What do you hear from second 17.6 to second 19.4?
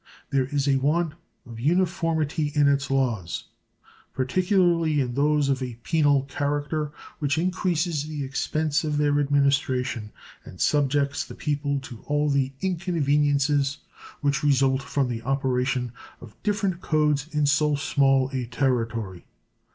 small a territory.